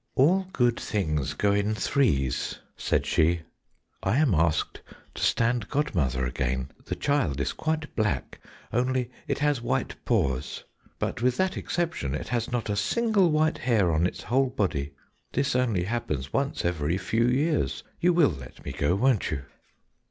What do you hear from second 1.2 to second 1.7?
go